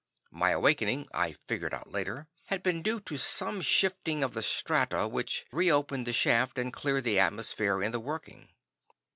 [0.31, 5.07] My awakening, I figured out later, had been due to some shifting of the strata
[5.07, 8.47] which reopened the shaft and cleared the atmosphere in the working.